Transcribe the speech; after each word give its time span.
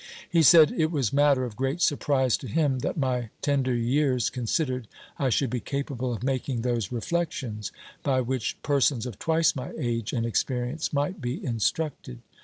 He 0.27 0.41
said, 0.41 0.71
it 0.75 0.89
was 0.91 1.13
matter 1.13 1.45
of 1.45 1.55
great 1.55 1.79
surprise 1.79 2.35
to 2.37 2.47
him, 2.47 2.79
that, 2.79 2.97
my 2.97 3.29
tender 3.43 3.75
years 3.75 4.31
considered, 4.31 4.87
I 5.19 5.29
should 5.29 5.51
be 5.51 5.59
capable 5.59 6.11
of 6.11 6.23
making 6.23 6.61
those 6.63 6.91
reflections, 6.91 7.71
by 8.01 8.21
which 8.21 8.59
persons 8.63 9.05
of 9.05 9.19
twice 9.19 9.55
my 9.55 9.73
age 9.77 10.11
and 10.11 10.25
experience 10.25 10.91
might 10.91 11.21
be 11.21 11.45
instructed. 11.45 12.23